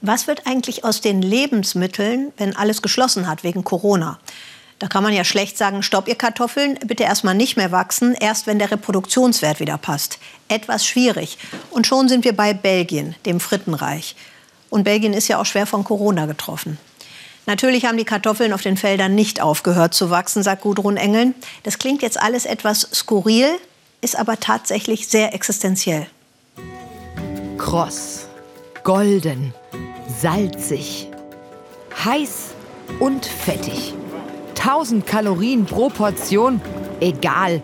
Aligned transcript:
Was 0.00 0.26
wird 0.26 0.46
eigentlich 0.46 0.84
aus 0.84 1.00
den 1.00 1.22
Lebensmitteln, 1.22 2.32
wenn 2.36 2.54
alles 2.54 2.82
geschlossen 2.82 3.26
hat 3.26 3.44
wegen 3.44 3.64
Corona? 3.64 4.18
Da 4.78 4.88
kann 4.88 5.02
man 5.02 5.14
ja 5.14 5.24
schlecht 5.24 5.56
sagen, 5.56 5.82
stopp 5.82 6.06
ihr 6.06 6.16
Kartoffeln, 6.16 6.78
bitte 6.86 7.04
erstmal 7.04 7.34
nicht 7.34 7.56
mehr 7.56 7.72
wachsen, 7.72 8.14
erst 8.14 8.46
wenn 8.46 8.58
der 8.58 8.70
Reproduktionswert 8.70 9.58
wieder 9.58 9.78
passt. 9.78 10.18
Etwas 10.48 10.86
schwierig. 10.86 11.38
Und 11.70 11.86
schon 11.86 12.08
sind 12.08 12.24
wir 12.24 12.36
bei 12.36 12.52
Belgien, 12.52 13.14
dem 13.24 13.40
Frittenreich. 13.40 14.16
Und 14.68 14.84
Belgien 14.84 15.14
ist 15.14 15.28
ja 15.28 15.40
auch 15.40 15.46
schwer 15.46 15.66
von 15.66 15.82
Corona 15.82 16.26
getroffen. 16.26 16.78
Natürlich 17.46 17.86
haben 17.86 17.96
die 17.96 18.04
Kartoffeln 18.04 18.52
auf 18.52 18.60
den 18.60 18.76
Feldern 18.76 19.14
nicht 19.14 19.40
aufgehört 19.40 19.94
zu 19.94 20.10
wachsen, 20.10 20.42
sagt 20.42 20.62
Gudrun 20.62 20.96
Engeln. 20.96 21.34
Das 21.62 21.78
klingt 21.78 22.02
jetzt 22.02 22.20
alles 22.20 22.44
etwas 22.44 22.88
skurril, 22.92 23.48
ist 24.02 24.18
aber 24.18 24.40
tatsächlich 24.40 25.08
sehr 25.08 25.32
existenziell. 25.32 26.06
Kross, 27.56 28.26
golden, 28.82 29.54
salzig, 30.20 31.08
heiß 32.04 32.54
und 33.00 33.26
fettig. 33.26 33.94
1000 34.58 35.06
Kalorien 35.06 35.66
pro 35.66 35.88
Portion, 35.88 36.60
egal. 37.00 37.62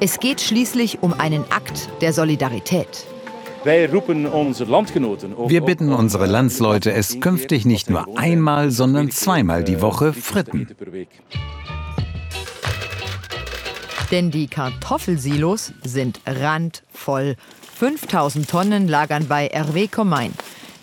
Es 0.00 0.20
geht 0.20 0.40
schließlich 0.40 1.02
um 1.02 1.12
einen 1.14 1.44
Akt 1.50 1.88
der 2.00 2.12
Solidarität. 2.12 3.06
Wir 3.64 3.88
bitten 3.88 4.26
unsere 5.92 6.26
Landsleute, 6.26 6.92
es 6.92 7.20
künftig 7.20 7.64
nicht 7.64 7.88
nur 7.88 8.18
einmal, 8.18 8.70
sondern 8.70 9.10
zweimal 9.10 9.64
die 9.64 9.80
Woche 9.80 10.12
fritten. 10.12 10.68
Denn 14.10 14.30
die 14.30 14.48
Kartoffelsilos 14.48 15.72
sind 15.82 16.20
randvoll. 16.26 17.36
5000 17.78 18.48
Tonnen 18.48 18.86
lagern 18.86 19.26
bei 19.26 19.50
RW 19.50 19.88
Komain. 19.88 20.34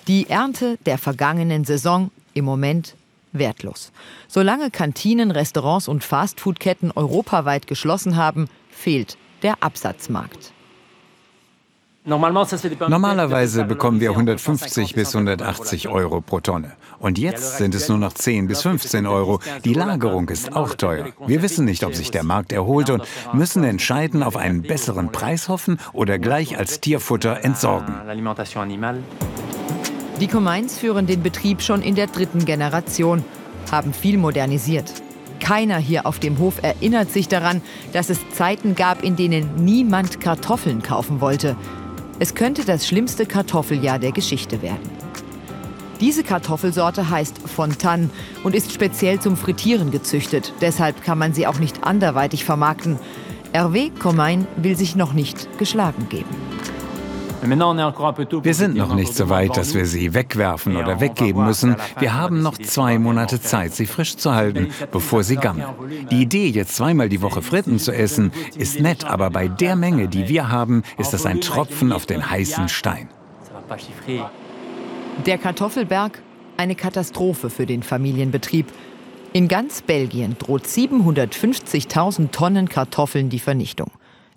Die 0.08 0.30
Ernte 0.30 0.78
der 0.86 0.98
vergangenen 0.98 1.64
Saison 1.64 2.12
im 2.34 2.46
Moment 2.46 2.96
wertlos. 3.32 3.92
Solange 4.28 4.72
Kantinen, 4.72 5.32
Restaurants 5.32 5.88
und 5.88 6.04
Fastfoodketten 6.04 6.92
europaweit 6.92 7.68
geschlossen 7.68 8.16
haben, 8.16 8.48
fehlt 8.70 9.18
der 9.44 9.62
Absatzmarkt. 9.64 10.54
Normalerweise 12.04 13.64
bekommen 13.66 14.00
wir 14.00 14.10
150 14.10 14.96
bis 14.96 15.16
180 15.16 15.88
Euro 15.88 16.20
pro 16.22 16.40
Tonne. 16.40 16.72
Und 16.98 17.20
jetzt 17.20 17.58
sind 17.58 17.76
es 17.76 17.90
nur 17.90 18.00
noch 18.00 18.14
10 18.14 18.48
bis 18.48 18.64
15 18.64 19.06
Euro. 19.06 19.40
Die 19.64 19.76
Lagerung 19.76 20.28
ist 20.30 20.56
auch 20.56 20.74
teuer. 20.74 21.10
Wir 21.28 21.44
wissen 21.44 21.66
nicht, 21.66 21.84
ob 21.84 21.94
sich 21.94 22.10
der 22.10 22.24
Markt 22.24 22.54
erholt 22.54 22.90
und 22.90 23.04
müssen 23.34 23.64
entscheiden, 23.64 24.24
auf 24.24 24.36
einen 24.36 24.64
besseren 24.64 25.12
Preis 25.12 25.48
hoffen 25.48 25.80
oder 25.94 26.18
gleich 26.18 26.58
als 26.58 26.80
Tierfutter 26.80 27.44
entsorgen. 27.44 27.94
Die 30.22 30.28
Comains 30.28 30.78
führen 30.78 31.08
den 31.08 31.24
Betrieb 31.24 31.64
schon 31.64 31.82
in 31.82 31.96
der 31.96 32.06
dritten 32.06 32.46
Generation, 32.46 33.26
haben 33.72 33.92
viel 33.92 34.20
modernisiert. 34.20 34.94
Keiner 35.40 35.80
hier 35.80 36.06
auf 36.06 36.20
dem 36.20 36.38
Hof 36.38 36.62
erinnert 36.62 37.12
sich 37.12 37.28
daran, 37.28 37.64
dass 37.92 38.12
es 38.12 38.20
Zeiten 38.30 38.76
gab, 38.76 39.04
in 39.04 39.16
denen 39.16 39.66
niemand 39.66 40.22
Kartoffeln 40.22 40.84
kaufen 40.84 41.22
wollte. 41.22 41.56
Es 42.20 42.36
könnte 42.36 42.66
das 42.66 42.86
schlimmste 42.86 43.26
Kartoffeljahr 43.26 43.98
der 43.98 44.12
Geschichte 44.12 44.62
werden. 44.62 44.88
Diese 46.00 46.24
Kartoffelsorte 46.24 47.10
heißt 47.10 47.40
Fontan 47.40 48.12
und 48.44 48.54
ist 48.54 48.72
speziell 48.72 49.20
zum 49.20 49.36
Frittieren 49.36 49.90
gezüchtet. 49.90 50.54
Deshalb 50.62 51.04
kann 51.04 51.18
man 51.18 51.34
sie 51.34 51.48
auch 51.48 51.58
nicht 51.58 51.84
anderweitig 51.84 52.46
vermarkten. 52.46 53.00
RW 53.56 53.90
Comain 53.90 54.48
will 54.56 54.78
sich 54.78 54.96
noch 54.96 55.14
nicht 55.14 55.58
geschlagen 55.58 56.10
geben. 56.10 56.30
Wir 57.44 58.54
sind 58.54 58.76
noch 58.76 58.94
nicht 58.94 59.16
so 59.16 59.30
weit, 59.30 59.58
dass 59.58 59.74
wir 59.74 59.86
sie 59.86 60.14
wegwerfen 60.14 60.78
oder 60.78 61.00
weggeben 61.00 61.44
müssen. 61.44 61.76
Wir 62.00 62.14
haben 62.14 62.42
noch 62.42 62.58
zwei 62.58 63.00
Monate 63.00 63.42
Zeit, 63.42 63.74
sie 63.74 63.88
frisch 63.88 64.16
zu 64.16 64.34
halten, 64.34 64.70
bevor 64.92 65.24
sie 65.24 65.38
gammeln. 65.38 65.68
Die 66.12 66.22
Idee, 66.22 66.48
jetzt 66.48 66.76
zweimal 66.76 67.10
die 67.10 67.22
Woche 67.22 67.42
Fritten 67.42 67.80
zu 67.80 67.92
essen, 67.92 68.32
ist 68.56 68.80
nett, 68.80 69.06
aber 69.06 69.30
bei 69.32 69.48
der 69.48 69.76
Menge, 69.76 70.08
die 70.08 70.28
wir 70.28 70.50
haben, 70.50 70.84
ist 70.98 71.14
das 71.14 71.26
ein 71.26 71.42
Tropfen 71.42 71.92
auf 71.92 72.06
den 72.06 72.30
heißen 72.30 72.70
Stein. 72.70 73.10
Der 75.26 75.38
Kartoffelberg, 75.38 76.22
eine 76.58 76.76
Katastrophe 76.76 77.50
für 77.50 77.66
den 77.66 77.82
Familienbetrieb. 77.82 78.68
In 79.34 79.48
ganz 79.48 79.82
Belgien 79.82 80.36
droht 80.38 80.66
750.000 80.66 82.32
Tonnen 82.32 82.70
Kartoffeln 82.70 83.30
die 83.30 83.40
Vernichtung. 83.40 83.92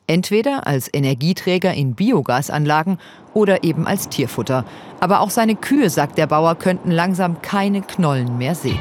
Entweder 0.06 0.66
als 0.66 0.90
Energieträger 0.92 1.72
in 1.72 1.94
Biogasanlagen 1.94 2.98
oder 3.32 3.64
eben 3.64 3.86
als 3.86 4.10
Tierfutter. 4.10 4.66
Aber 5.00 5.20
auch 5.20 5.30
seine 5.30 5.56
Kühe, 5.56 5.88
sagt 5.88 6.18
der 6.18 6.26
Bauer, 6.26 6.56
könnten 6.56 6.90
langsam 6.90 7.40
keine 7.40 7.80
Knollen 7.80 8.36
mehr 8.36 8.54
sehen. 8.54 8.78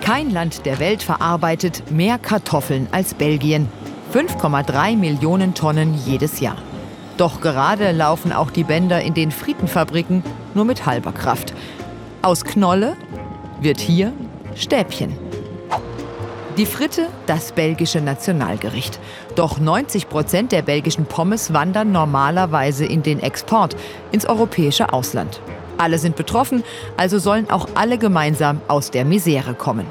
Kein 0.00 0.30
Land 0.30 0.66
der 0.66 0.80
Welt 0.80 1.04
verarbeitet 1.04 1.92
mehr 1.92 2.18
Kartoffeln 2.18 2.88
als 2.90 3.14
Belgien. 3.14 3.68
5,3 4.12 4.96
Millionen 4.96 5.54
Tonnen 5.54 5.94
jedes 6.04 6.40
Jahr. 6.40 6.56
Doch 7.16 7.40
gerade 7.40 7.92
laufen 7.92 8.32
auch 8.32 8.50
die 8.50 8.64
Bänder 8.64 9.00
in 9.02 9.14
den 9.14 9.30
Friedenfabriken 9.30 10.24
nur 10.54 10.64
mit 10.64 10.84
halber 10.84 11.12
Kraft. 11.12 11.54
Aus 12.22 12.44
Knolle 12.44 12.96
wird 13.60 13.78
hier 13.78 14.12
Stäbchen. 14.56 15.29
Die 16.56 16.66
Fritte, 16.66 17.06
das 17.26 17.52
belgische 17.52 18.00
Nationalgericht. 18.00 18.98
Doch 19.36 19.60
90 19.60 20.08
Prozent 20.08 20.52
der 20.52 20.62
belgischen 20.62 21.06
Pommes 21.06 21.52
wandern 21.52 21.92
normalerweise 21.92 22.84
in 22.84 23.02
den 23.02 23.20
Export, 23.20 23.76
ins 24.10 24.26
europäische 24.26 24.92
Ausland. 24.92 25.40
Alle 25.78 25.98
sind 25.98 26.16
betroffen, 26.16 26.64
also 26.96 27.18
sollen 27.18 27.48
auch 27.50 27.68
alle 27.74 27.98
gemeinsam 27.98 28.60
aus 28.68 28.90
der 28.90 29.04
Misere 29.04 29.54
kommen. 29.54 29.86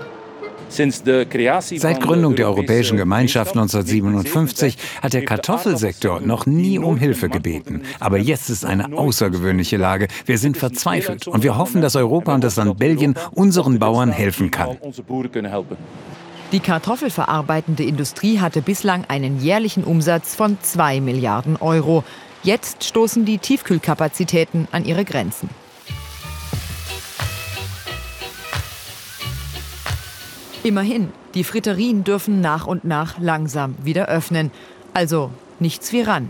Seit 0.70 2.02
Gründung 2.02 2.36
der 2.36 2.48
Europäischen 2.48 2.98
Gemeinschaft 2.98 3.56
1957 3.56 4.78
hat 5.02 5.14
der 5.14 5.26
Kartoffelsektor 5.26 6.20
noch 6.20 6.46
nie 6.46 6.78
um 6.78 6.98
Hilfe 6.98 7.28
gebeten. 7.28 7.82
Aber 8.00 8.20
jetzt 8.20 8.52
ist 8.52 8.66
eine 8.66 8.96
außergewöhnliche 8.96 9.78
Lage. 9.78 10.08
Wir 10.26 10.38
sind 10.38 10.58
verzweifelt 10.58 11.28
und 11.28 11.42
wir 11.42 11.58
hoffen, 11.58 11.82
dass 11.82 11.96
Europa 11.96 12.36
und 12.36 12.44
das 12.44 12.58
Land 12.58 12.78
Belgien 12.78 13.16
unseren 13.32 13.80
Bauern 13.80 14.12
helfen 14.12 14.52
kann. 14.52 14.78
Die 16.52 16.60
kartoffelverarbeitende 16.60 17.84
Industrie 17.84 18.40
hatte 18.40 18.64
bislang 18.64 19.06
einen 19.08 19.40
jährlichen 19.40 19.84
Umsatz 19.84 20.34
von 20.34 20.58
2 20.60 21.00
Milliarden 21.00 21.58
Euro. 21.58 22.04
Jetzt 22.42 22.84
stoßen 22.84 23.24
die 23.24 23.38
Tiefkühlkapazitäten 23.38 24.68
an 24.72 24.84
ihre 24.84 25.06
Grenzen. 25.06 25.52
Immerhin, 30.64 31.12
die 31.36 31.44
Fritterien 31.44 32.04
dürfen 32.04 32.42
nach 32.42 32.66
und 32.66 32.84
nach 32.84 33.20
langsam 33.20 33.76
wieder 33.84 34.08
öffnen. 34.08 34.50
Also 34.92 35.30
nichts 35.60 35.94
wie 35.94 36.02
ran 36.02 36.30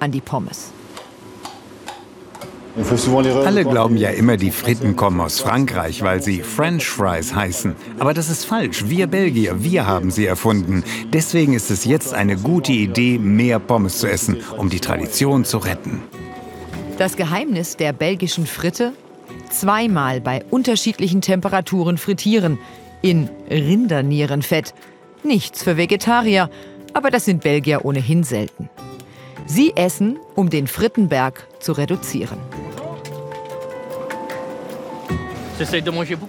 an 0.00 0.10
die 0.10 0.20
Pommes. 0.20 0.72
Alle 3.44 3.64
glauben 3.64 3.98
ja 3.98 4.08
immer, 4.10 4.38
die 4.38 4.50
Fritten 4.50 4.96
kommen 4.96 5.20
aus 5.20 5.40
Frankreich, 5.40 6.02
weil 6.02 6.22
sie 6.22 6.40
French 6.40 6.88
Fries 6.88 7.34
heißen. 7.34 7.76
Aber 7.98 8.14
das 8.14 8.30
ist 8.30 8.46
falsch. 8.46 8.84
Wir 8.86 9.06
Belgier, 9.06 9.62
wir 9.62 9.86
haben 9.86 10.10
sie 10.10 10.24
erfunden. 10.24 10.82
Deswegen 11.12 11.52
ist 11.52 11.70
es 11.70 11.84
jetzt 11.84 12.14
eine 12.14 12.36
gute 12.36 12.72
Idee, 12.72 13.18
mehr 13.18 13.58
Pommes 13.58 13.98
zu 13.98 14.08
essen, 14.08 14.38
um 14.56 14.70
die 14.70 14.80
Tradition 14.80 15.44
zu 15.44 15.58
retten. 15.58 16.02
Das 16.96 17.16
Geheimnis 17.16 17.76
der 17.76 17.92
belgischen 17.92 18.46
Fritte? 18.46 18.92
Zweimal 19.50 20.22
bei 20.22 20.42
unterschiedlichen 20.50 21.20
Temperaturen 21.20 21.98
frittieren. 21.98 22.58
In 23.02 23.28
Rindernierenfett. 23.50 24.72
Nichts 25.24 25.62
für 25.62 25.76
Vegetarier, 25.76 26.48
aber 26.94 27.10
das 27.10 27.26
sind 27.26 27.42
Belgier 27.42 27.84
ohnehin 27.84 28.24
selten. 28.24 28.70
Sie 29.46 29.76
essen, 29.76 30.18
um 30.34 30.50
den 30.50 30.66
Frittenberg 30.66 31.46
zu 31.58 31.72
reduzieren. 31.72 32.38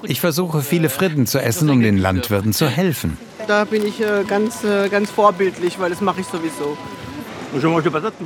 Ich 0.08 0.22
versuche 0.22 0.62
viele 0.62 0.90
Fritten 0.90 1.26
zu 1.26 1.40
essen, 1.40 1.70
um 1.70 1.82
den 1.82 1.98
Landwirten 1.98 2.54
zu 2.54 2.68
helfen. 2.68 3.18
Da 3.48 3.66
bin 3.66 3.86
ich 3.86 4.00
äh, 4.02 4.24
ganz, 4.28 4.64
äh, 4.64 4.90
ganz 4.90 5.10
vorbildlich, 5.10 5.80
weil 5.80 5.90
das 5.90 6.02
mache 6.02 6.22
ich 6.22 6.28
sowieso. 6.28 6.78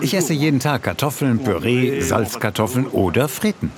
Ich 0.02 0.14
esse 0.14 0.34
jeden 0.34 0.60
Tag 0.60 0.84
Kartoffeln, 0.84 1.40
Püree, 1.40 2.02
Salzkartoffeln 2.02 2.88
oder 2.88 3.28
Fritten. 3.28 3.72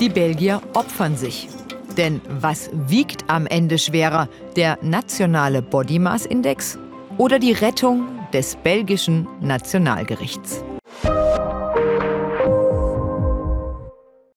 Die 0.00 0.08
Belgier 0.08 0.62
opfern 0.72 1.16
sich. 1.16 1.48
Denn 1.96 2.20
was 2.28 2.70
wiegt 2.72 3.24
am 3.28 3.46
Ende 3.46 3.78
schwerer? 3.78 4.28
Der 4.54 4.78
nationale 4.82 5.62
Body 5.62 5.98
Mass 5.98 6.26
Index 6.26 6.78
oder 7.18 7.38
die 7.38 7.52
Rettung 7.52 8.06
des 8.32 8.56
belgischen 8.56 9.26
Nationalgerichts? 9.40 10.64